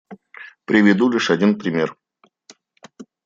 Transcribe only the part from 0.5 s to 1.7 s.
Приведу лишь один